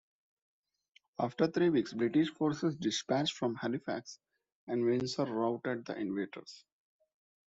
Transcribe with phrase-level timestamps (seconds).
[1.19, 4.17] After three weeks, British forces dispatched from Halifax
[4.65, 6.65] and Windsor routed the invaders.